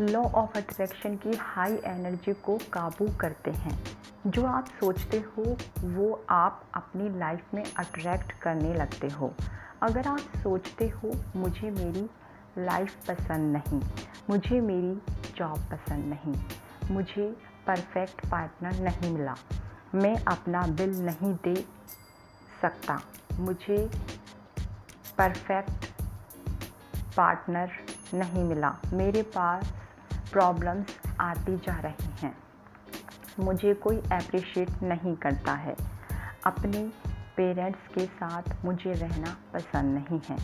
Law 0.00 0.22
of 0.22 0.56
attraction 0.58 1.16
की 1.16 1.36
high 1.36 1.76
energy 1.86 2.32
को 2.44 2.56
काबू 2.72 3.06
करते 3.20 3.50
हैं। 3.50 3.78
जो 4.26 4.44
आप 4.46 4.68
सोचते 4.80 5.18
हो, 5.18 5.44
वो 5.80 6.24
आप 6.30 6.62
अपनी 6.74 7.08
लाइफ 7.18 7.54
में 7.54 7.62
अट्रैक्ट 7.78 8.32
करने 8.32 8.72
लगते 8.74 9.08
हो। 9.08 9.32
अगर 9.82 10.08
आप 10.08 10.18
सोचते 10.18 10.88
हो, 10.88 11.12
मुझे 11.36 11.70
मेरी 11.70 12.08
लाइफ 12.58 12.96
पसंद 13.08 13.56
नहीं, 13.56 13.80
मुझे 14.30 14.60
मेरी 14.60 14.94
जॉब 15.36 15.58
पसंद 15.72 16.04
नहीं, 16.06 16.34
मुझे 16.90 17.28
परफेक्ट 17.66 18.26
पार्टनर 18.26 18.80
नहीं 18.80 19.12
मिला, 19.12 19.34
मैं 19.94 20.16
अपना 20.24 20.66
बिल 20.72 20.98
नहीं 21.00 21.34
दे 21.44 21.54
सकता, 22.62 23.00
मुझे 23.38 23.78
परफेक्ट 25.18 25.86
पार्टनर 27.16 27.70
नहीं 28.14 28.44
मिला, 28.44 28.76
मेरे 28.92 29.22
पास 29.22 29.72
प्रॉब्लम्स 30.32 30.86
आती 31.20 31.56
जा 31.56 31.80
रही 31.80 32.10
हैं। 32.22 32.36
मुझे 33.40 33.74
कोई 33.74 33.96
अप्रिशिएट 33.96 34.70
नहीं 34.82 35.16
करता 35.16 35.52
है। 35.52 35.76
अपने 36.46 36.92
पेरेंट्स 37.36 37.94
के 37.94 38.06
साथ 38.06 38.42
मुझे 38.64 38.92
रहना 38.92 39.36
पसंद 39.54 39.98
नहीं 39.98 40.20
है। 40.28 40.36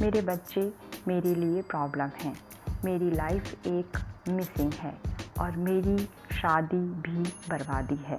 मेरे 0.00 0.20
बच्चे 0.20 0.72
मेरे 1.08 1.34
लिए 1.34 1.62
प्रॉब्लम 1.62 2.10
हैं। 2.22 2.40
मेरी 2.84 3.10
लाइफ 3.10 3.66
एक 3.66 3.98
मिसिंग 4.28 4.72
है 4.72 4.94
और 5.40 5.56
मेरी 5.56 5.98
शादी 6.32 6.90
भी 6.90 7.22
बर्बादी 7.50 7.96
है। 7.96 8.18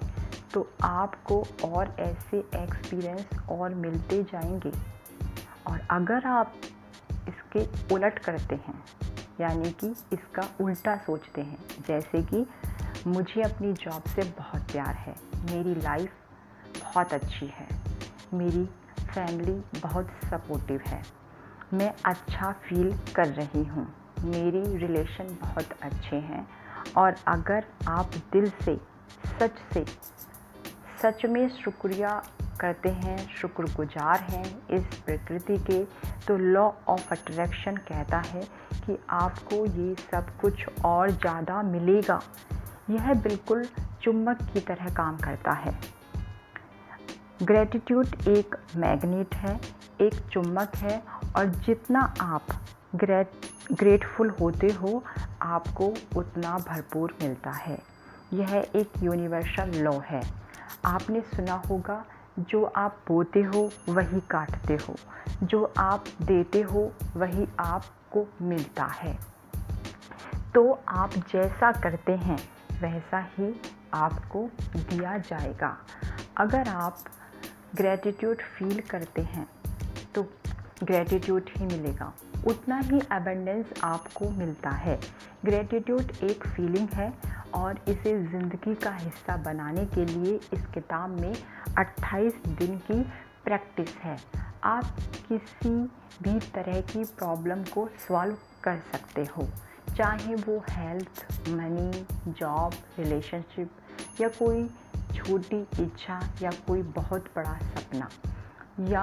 तो 0.54 0.72
आपको 0.84 1.44
और 1.66 1.96
ऐसे 2.00 2.38
एक्सपीरियंस 2.38 3.26
और 3.50 3.74
मिलते 3.74 4.24
जाएँगे। 4.24 4.72
और 5.68 5.82
अगर 5.92 6.26
आप 6.26 6.54
इसके 7.28 7.94
उलट 7.96 8.20
करते 8.20 8.56
हैं 8.56 8.84
यानी 9.40 9.72
कि 9.72 9.88
इसका 10.14 10.50
उल्टा 10.62 10.96
सोचते 10.96 11.42
हैं। 11.42 11.58
जैसे 11.88 12.24
कि 12.24 12.46
मुझे 13.08 13.42
अपनी 13.42 13.74
जॉब 13.74 14.04
से 14.04 14.22
बहुत 14.24 14.72
प्यार 14.72 14.96
है। 14.96 15.16
मेरी 15.36 15.76
लाइफ 15.76 16.12
बहुत 16.84 17.14
अच्छी 17.14 17.46
है। 17.46 17.68
मेरी 18.34 18.66
फैमिली 19.00 19.80
बहुत 19.80 20.08
सपोर्टिव 20.08 20.82
है। 20.88 21.04
मैं 21.74 21.94
अच्छा 22.06 22.52
फील 22.52 22.98
कर 23.16 23.28
रही 23.28 23.64
हूँ। 23.64 23.94
मेरी 24.20 24.78
रिलेशन 24.78 25.38
बहुत 25.42 25.70
अच्छे 25.82 26.16
हैं। 26.16 26.48
और 26.98 27.16
अगर 27.28 27.66
आप 27.88 28.12
दिल 28.34 28.50
से, 28.50 28.82
सच 29.40 29.52
से, 29.74 29.86
सच 31.02 31.26
में 31.26 31.50
शुक्रिया 31.50 32.24
करते 32.60 32.90
हैं, 32.90 33.18
शुक्रगुजार 33.32 34.20
हैं 34.22 34.44
इस 34.70 34.84
प्रकृति 35.06 35.58
के। 35.70 35.84
तो 36.28 36.38
लॉ 36.38 36.70
ऑफ़ 36.88 37.12
अट्रैक्शन 37.12 37.76
कहता 37.88 38.18
है 38.18 38.42
कि 38.76 38.98
आपको 39.10 39.66
ये 39.66 39.96
सब 40.12 40.36
कुछ 40.42 40.66
और 40.86 41.12
ज़्यादा 41.12 41.62
मिलेगा। 41.64 42.22
यह 42.90 43.14
बिल्कुल 43.14 43.66
चुम्बक 44.04 44.42
की 44.54 44.60
तरह 44.60 44.94
काम 44.96 45.18
करता 45.18 45.52
है। 45.54 45.74
ग्रेटिट्यूड 47.44 48.08
एक 48.28 48.56
मैग्नेट 48.78 49.36
है, 49.36 49.60
एक 50.02 50.16
चुम्बक 50.32 50.76
है 50.76 51.02
और 51.36 51.46
जितना 51.66 52.02
आप 52.22 52.48
ग्रेट 52.96 53.32
ग्रेटफुल 53.72 54.30
होते 54.40 54.68
हो, 54.74 55.04
आपको 55.42 55.94
उतना 56.16 56.58
भरपूर 56.68 57.14
मिलता 57.22 57.52
है। 57.52 57.78
यह 58.34 58.56
एक 58.76 59.04
यूनिवर्सल 59.04 59.78
लॉ 59.78 59.98
है। 60.06 60.22
आपने 60.86 61.22
सुना 61.28 61.54
होगा 61.70 62.04
जो 62.40 62.64
आप 62.76 62.98
बोते 63.08 63.42
हो, 63.42 63.72
वही 63.90 64.20
काटते 64.20 64.74
हो। 64.76 64.96
जो 65.44 65.74
आप 65.78 66.06
देते 66.22 66.62
हो, 66.62 66.92
वही 67.16 67.48
आपको 67.60 68.26
मिलता 68.42 68.86
है। 68.86 69.18
तो 70.56 70.80
आप 70.88 71.10
जैसा 71.10 71.72
करते 71.72 72.12
हैं, 72.12 72.38
वैसा 72.82 73.20
ही 73.38 73.62
आपको 73.94 74.50
दिया 74.76 75.18
जाएगा। 75.18 75.78
अगर 76.38 76.68
आप 76.68 76.98
ग्रेटिट्यूड 77.76 78.38
फील 78.38 78.80
करते 78.82 79.22
हैं 79.22 79.48
तो 80.16 80.24
ग्रेटिट्यूड 80.84 81.44
ही 81.50 81.66
मिलेगा। 81.66 82.14
उतना 82.48 82.78
ही 82.78 83.00
अबेंडेंस 83.12 83.66
आपको 83.84 84.30
मिलता 84.30 84.70
है। 84.70 85.00
ग्रेटिट्यूड 85.46 86.12
एक 86.24 86.48
फीलिंग 86.48 86.90
है 86.90 87.14
और 87.56 87.80
इसे 87.90 88.18
ज़िंदगी 88.24 88.76
का 88.76 88.92
हिस्सा 88.96 89.36
बनाने 89.44 89.86
के 89.86 90.06
लिए 90.06 90.40
इस 90.54 90.66
किताब 90.74 91.20
में 91.20 91.34
28 91.80 92.46
दिन 92.50 92.78
की 92.88 93.02
प्रैक्टिस 93.46 93.96
है। 93.98 94.18
आप 94.64 94.96
किसी 95.28 95.70
भी 96.24 96.40
तरह 96.54 96.80
की 96.84 97.04
प्रॉब्लम 97.18 97.64
को 97.74 97.88
सॉल्व 98.00 98.38
कर 98.64 98.80
सकते 98.92 99.26
हो, 99.28 99.48
चाहे 99.98 100.36
वो 100.36 100.58
हेल्थ, 100.70 101.26
मनी, 101.50 102.06
जॉब, 102.30 102.74
रिलेशनशिप 103.00 104.22
या 104.22 104.28
कोई 104.40 104.68
छोटी 105.16 105.62
इच्छा 105.84 106.20
या 106.42 106.52
कोई 106.68 106.82
बहुत 106.96 107.32
बड़ा 107.36 107.58
सपना 107.70 108.10
या 108.90 109.02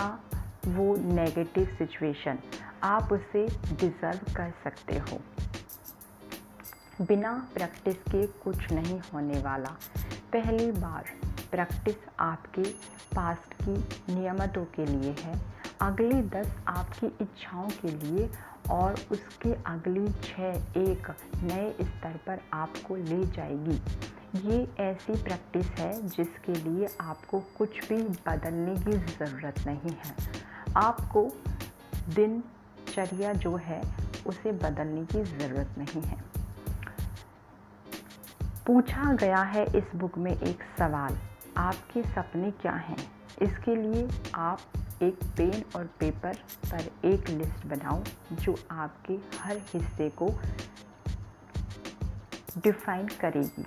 वो 0.68 0.94
नेगेटिव 1.14 1.64
सिचुएशन, 1.78 2.38
आप 2.82 3.12
उसे 3.12 3.46
डिज़र्व 3.72 4.34
कर 4.36 4.52
सकते 4.64 4.98
हो। 5.00 5.20
बिना 7.00 7.32
प्रैक्टिस 7.54 7.96
के 8.02 8.26
कुछ 8.26 8.70
नहीं 8.72 8.98
होने 9.14 9.38
वाला। 9.38 9.70
पहली 10.32 10.70
बार 10.72 11.04
प्रैक्टिस 11.50 11.96
आपके 12.20 12.62
पास्ट 13.16 13.52
की 13.62 14.14
नियमतों 14.14 14.64
के 14.64 14.86
लिए 14.86 15.14
है। 15.20 15.34
अगली 15.82 16.20
दस 16.30 16.54
आपकी 16.68 17.06
इच्छाओं 17.06 17.68
के 17.82 17.88
लिए 17.88 18.28
और 18.70 18.94
उसके 19.12 19.52
अगली 19.66 20.08
छः 20.22 20.80
एक 20.80 21.10
नए 21.42 21.70
स्तर 21.82 22.18
पर 22.26 22.40
आपको 22.52 22.96
ले 22.96 23.22
जाएगी। 23.26 23.80
ये 24.48 24.66
ऐसी 24.80 25.22
प्रैक्टिस 25.22 25.66
है 25.78 25.92
जिसके 26.08 26.54
लिए 26.54 26.88
आपको 27.00 27.40
कुछ 27.58 27.88
भी 27.88 28.02
बदलने 28.28 28.74
की 28.76 28.96
ज़रूरत 28.98 29.60
नहीं 29.66 29.96
है। 29.96 30.14
आपको 30.76 31.30
दिनचर्या 32.14 33.32
जो 33.32 33.56
है 33.56 33.82
उसे 34.26 34.52
बदलने 34.52 35.04
की 35.04 35.22
ज़रूरत 35.24 35.74
नहीं 35.78 36.02
है। 36.02 36.25
पूछा 38.66 39.12
गया 39.12 39.42
है 39.42 39.64
इस 39.78 39.84
बुक 39.96 40.18
में 40.18 40.30
एक 40.30 40.62
सवाल, 40.78 41.18
आपके 41.56 42.02
सपने 42.02 42.50
क्या 42.50 42.72
हैं? 42.72 42.96
इसके 43.42 43.74
लिए 43.76 44.08
आप 44.34 44.60
एक 45.02 45.18
पेन 45.36 45.64
और 45.76 45.84
पेपर 46.00 46.34
पर 46.70 46.90
एक 47.04 47.28
लिस्ट 47.28 47.66
बनाओ, 47.66 48.02
जो 48.32 48.56
आपके 48.70 49.18
हर 49.38 49.56
हिस्से 49.56 50.08
को 50.08 50.28
डिफाइन 52.58 53.06
करेगी। 53.06 53.64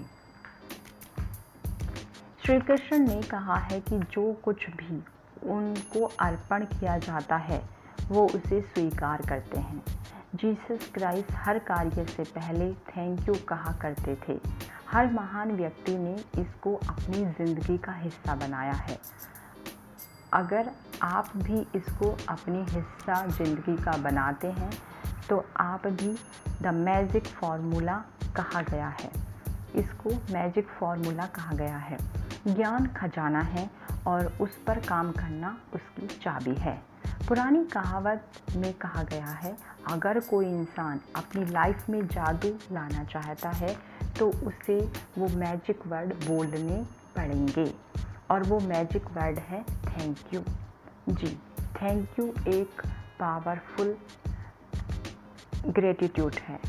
श्री 2.46 2.60
कृष्ण 2.60 2.98
ने 2.98 3.22
कहा 3.22 3.56
है 3.56 3.80
कि 3.80 4.00
जो 4.00 4.34
कुछ 4.34 4.70
भी 4.70 5.04
उनको 5.50 6.06
अर्पण 6.20 6.66
किया 6.66 6.98
जाता 6.98 7.36
है, 7.36 7.70
वो 8.08 8.28
उसे 8.28 8.62
स्वीकार 8.62 9.22
करते 9.22 9.60
हैं। 9.60 9.99
जीसस 10.36 10.90
क्राइस्ट 10.94 11.32
हर 11.36 11.58
कार्य 11.68 12.06
से 12.08 12.24
पहले 12.26 12.72
थैंक 12.88 13.28
यू 13.28 13.34
कहा 13.50 13.72
करते 13.82 14.16
थे। 14.28 14.38
हर 14.90 15.12
महान 15.14 15.52
व्यक्ति 15.52 15.98
ने 15.98 16.14
इसको 16.42 16.74
अपनी 16.90 17.26
ज़िंदगी 17.38 17.78
का 17.78 17.92
हिस्सा 17.94 18.36
बनाया 18.36 18.74
है। 18.74 18.98
अगर 20.34 20.70
आप 21.04 21.32
भी 21.38 21.60
इसको 21.76 22.12
अपनी 22.30 22.62
हिस्सा 22.72 23.26
ज़िंदगी 23.28 23.76
का 23.84 23.98
बनाते 24.00 24.48
हैं 24.50 24.72
तो 25.30 25.44
आप 25.60 25.88
भी 25.88 26.16
द 26.62 26.74
मैजिक 26.76 27.28
फार्मूला 27.30 28.04
कहा 28.36 28.62
गया 28.62 28.94
है। 29.02 29.12
इसको 29.76 30.10
मैजिक 30.34 30.68
फार्मूला 30.80 31.26
कहा 31.36 31.56
गया 31.56 31.78
है। 31.80 31.98
ज्ञान 32.48 32.88
खजाना 32.98 33.42
है 33.42 33.70
और 34.08 34.26
उस 34.42 34.58
पर 34.68 34.80
काम 34.80 35.12
करना 35.12 35.58
उसकी 35.74 36.08
चाबी 36.16 36.56
है। 36.56 36.78
पुरानी 37.28 37.64
कहावत 37.66 38.56
में 38.56 38.74
कहा 38.74 39.04
गया 39.04 39.32
है, 39.36 39.56
अगर 39.88 40.20
कोई 40.20 40.46
इंसान 40.48 41.00
अपनी 41.16 41.46
लाइफ 41.46 41.90
में 41.90 42.06
जादू 42.08 42.50
लाना 42.72 43.04
चाहता 43.04 43.50
है 43.52 43.76
तो 44.20 44.30
उसे 44.48 44.80
वो 45.18 45.28
मैजिक 45.38 45.88
वर्ड 45.88 46.14
बोलने 46.26 46.84
पड़ेंगे। 47.16 47.74
और 48.32 48.44
वो 48.44 48.60
मैजिक 48.60 49.06
वर्ड 49.14 49.40
है 49.40 49.64
thank 49.64 50.34
you 50.34 50.44
ji 51.10 51.38
thank 51.76 52.20
you 52.20 52.26
एक 52.48 52.82
पावरफुल 53.20 53.96
ग्रेटिट्यूड 55.68 56.36
है। 56.40 56.60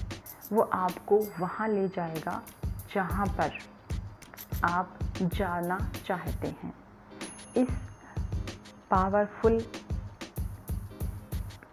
वो 0.52 0.62
आपको 0.62 1.18
वहाँ 1.38 1.68
ले 1.68 1.88
जाएगा 1.88 2.40
जहाँ 2.94 3.26
पर 3.38 3.58
आप 4.64 4.98
जाना 5.16 5.78
चाहते 6.06 6.48
हैं। 6.62 6.72
इस 7.56 7.68
पावरफुल 8.90 9.60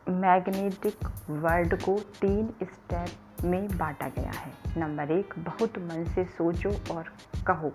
मैग्नेटिक 0.10 1.08
वर्ड 1.30 1.82
को 1.82 1.98
तीन 2.22 2.48
स्टेप 2.64 3.44
में 3.44 3.68
बांटा 3.78 4.08
गया 4.10 4.32
है। 4.32 4.52
नंबर 4.78 5.12
एक, 5.12 5.34
बहुत 5.40 5.78
मन 5.80 6.06
से 6.16 6.24
सोचो 6.28 6.70
और 6.94 7.12
कहो। 7.48 7.72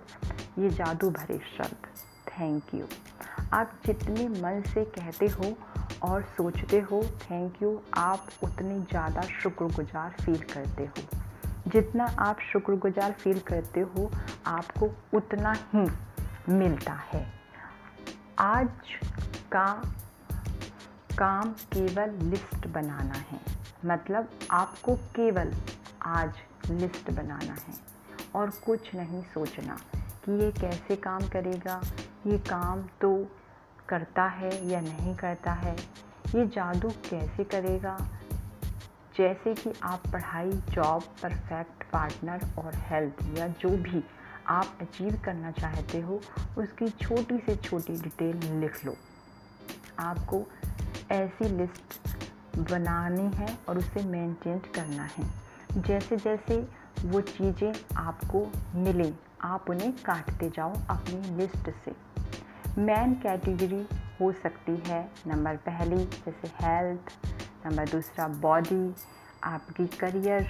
ये 0.59 0.71
जादू 0.71 1.11
भरे 1.11 1.39
शब्द। 1.57 1.87
थैंक 2.31 2.75
यू 2.75 2.87
आप 3.53 3.73
जितने 3.87 4.29
मन 4.29 4.63
से 4.69 4.85
कहते 4.85 5.27
हो 5.29 5.53
और 6.03 6.23
सोचते 6.37 6.81
हो 6.81 7.03
थैंक 7.23 7.63
यू 7.63 7.81
आप 7.97 8.27
उतने 8.45 8.79
ज़्यादा 8.81 9.23
शुक्रगुजार 9.33 10.15
फील 10.23 10.39
करते 10.55 10.85
हो। 10.87 11.71
जितना 11.71 12.07
आप 12.19 12.41
शुक्रगुजार 12.53 13.13
फील 13.13 13.39
करते 13.41 13.81
हो, 13.81 14.11
आपको 14.47 14.91
उतना 15.15 15.53
ही 15.75 15.87
मिलता 16.49 16.93
है। 17.13 17.42
आज 18.43 18.95
का 19.53 19.67
काम 21.19 21.51
केवल 21.73 22.15
लिस्ट 22.23 22.67
बनाना 22.67 23.19
है। 23.29 23.39
मतलब 23.87 24.31
आपको 24.51 24.95
केवल 25.17 25.53
आज 26.05 26.39
लिस्ट 26.71 27.11
बनाना 27.11 27.53
है 27.53 27.75
और 28.35 28.51
कुछ 28.65 28.95
नहीं 28.95 29.23
सोचना 29.25 29.77
कि 30.25 30.39
ये 30.43 30.51
कैसे 30.53 30.97
काम 30.97 31.29
करेगा, 31.29 31.81
ये 32.27 32.39
काम 32.49 32.83
तो 33.01 33.15
करता 33.89 34.25
है 34.31 34.51
या 34.69 34.81
नहीं 34.81 35.15
करता 35.17 35.53
है, 35.53 35.77
ये 36.35 36.47
जादू 36.49 36.89
कैसे 37.11 37.45
करेगा। 37.47 37.97
जैसे 39.17 39.55
कि 39.55 39.73
आप 39.83 40.07
पढ़ाई 40.13 40.51
जॉब 40.71 41.03
परफेक्ट 41.23 41.85
पार्टनर 41.93 42.49
और 42.59 42.77
हेल्थ 42.89 43.23
या 43.39 43.49
जो 43.63 43.77
भी 43.79 44.03
आप 44.53 44.79
अचीव 44.81 45.21
करना 45.25 45.51
चाहते 45.51 46.01
हो, 46.01 46.21
उसकी 46.59 46.89
छोटी 47.01 47.39
से 47.47 47.57
छोटी 47.57 47.97
डिटेल 48.03 48.53
लिख 48.61 48.85
लो। 48.85 48.97
आपको 50.01 50.45
ऐसी 51.11 51.49
लिस्ट 51.49 52.59
बनानी 52.71 53.31
है 53.37 53.57
और 53.69 53.79
उसे 53.79 54.03
मेंटेन 54.05 54.59
करना 54.75 55.09
है। 55.13 55.25
जैसे 55.79 56.17
जैसे 56.17 56.57
वो 57.05 57.21
चीज़ें 57.21 57.73
आपको 57.97 58.47
मिलें, 58.75 59.13
आप 59.43 59.71
उन्हें 59.71 59.93
काटते 60.05 60.49
जाओ 60.57 60.73
अपनी 60.91 61.37
लिस्ट 61.37 61.71
से। 61.85 61.95
मैन 62.79 63.15
कैटेगरी 63.15 63.87
हो 64.21 64.33
सकती 64.33 64.77
है 64.87 65.01
नंबर 65.27 65.57
पहली, 65.67 66.05
जैसे 66.05 66.49
हेल्थ 66.61 67.11
नंबर 67.67 67.89
दूसरा 67.89 68.29
बॉडी 68.29 68.95
आपकी 69.45 69.87
करियर 69.99 70.43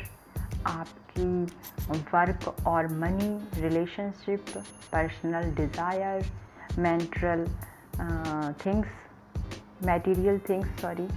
आपकी 1.13 2.11
वर्क 2.13 2.67
और 2.67 2.87
money 2.99 3.61
relationship 3.61 4.45
personal 4.93 5.51
desire 5.55 6.25
mental 6.79 7.45
things 8.65 8.89
material 9.87 10.39
things 10.49 10.81
sorry 10.83 11.09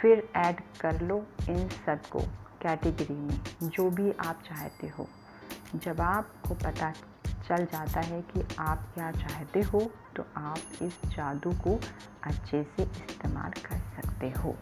फिर 0.00 0.28
ऐड 0.36 0.60
कर 0.80 1.00
लो 1.00 1.16
इन 1.48 1.68
सबको 1.86 2.20
कैटेगरी 2.62 3.14
में, 3.14 3.40
जो 3.62 3.88
भी 3.90 4.10
आप 4.20 4.42
चाहते 4.46 4.88
हो। 4.88 5.08
जब 5.74 6.00
आपको 6.00 6.54
पता 6.54 6.90
चल 7.48 7.64
जाता 7.64 8.00
है 8.00 8.20
कि 8.32 8.44
आप 8.58 8.88
क्या 8.94 9.10
चाहते 9.12 9.60
हो 9.62 9.80
तो 10.16 10.24
आप 10.36 10.82
इस 10.82 11.00
जादू 11.06 11.50
को 11.64 11.78
अच्छे 12.24 12.62
से 12.64 12.82
इस्तेमाल 12.82 13.52
कर 13.64 13.78
सकते 13.96 14.30
हो। 14.40 14.56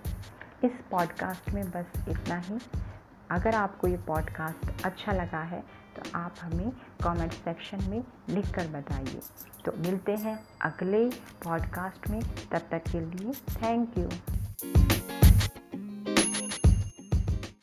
इस 0.65 0.73
पॉडकास्ट 0.91 1.51
में 1.55 1.65
बस 1.71 2.09
इतना 2.09 2.39
ही। 2.39 2.59
अगर 3.31 3.55
आपको 3.55 3.89
ये 3.89 3.97
पॉडकास्ट 3.97 4.85
अच्छा 4.85 5.13
लगा 5.13 5.41
है 5.41 5.61
तो 5.97 6.03
आप 6.15 6.35
हमें 6.41 6.71
कमेंट 7.05 7.33
सेक्शन 7.33 7.91
में 7.91 8.05
लिख 8.29 8.55
कर 8.55 8.67
बताइए। 8.67 9.21
तो 9.65 9.73
मिलते 9.79 10.13
हैं 10.13 10.39
अगले 10.63 11.09
पॉडकास्ट 11.45 12.09
में, 12.09 12.21
तब 12.23 12.59
तक 12.59 12.83
के 12.93 13.01
लिए 13.01 13.33
थैंक 13.33 13.99
यू 13.99 14.09